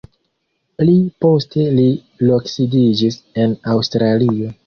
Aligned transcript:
Pli 0.81 0.93
poste 1.25 1.65
li 1.75 1.85
loksidiĝis 2.29 3.21
en 3.43 3.57
Aŭstralio. 3.75 4.53